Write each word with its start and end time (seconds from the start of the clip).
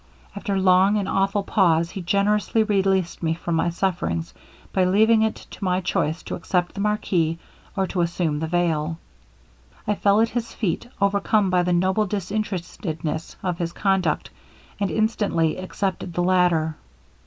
'After 0.35 0.55
along 0.55 0.97
and 0.97 1.07
awful 1.07 1.43
pause, 1.43 1.91
he 1.91 2.01
generously 2.01 2.63
released 2.63 3.21
me 3.21 3.35
from 3.35 3.53
my 3.53 3.69
sufferings 3.69 4.33
by 4.73 4.83
leaving 4.83 5.21
it 5.21 5.35
to 5.35 5.63
my 5.63 5.79
choice 5.79 6.23
to 6.23 6.33
accept 6.33 6.73
the 6.73 6.81
marquis, 6.81 7.37
or 7.77 7.85
to 7.85 8.01
assume 8.01 8.39
the 8.39 8.47
veil. 8.47 8.97
I 9.85 9.93
fell 9.93 10.19
at 10.19 10.29
his 10.29 10.55
feet, 10.55 10.87
overcome 10.99 11.51
by 11.51 11.61
the 11.61 11.71
noble 11.73 12.07
disinterestedness 12.07 13.35
of 13.43 13.59
his 13.59 13.73
conduct, 13.73 14.31
and 14.79 14.89
instantly 14.89 15.57
accepted 15.57 16.15
the 16.15 16.23
latter. 16.23 16.77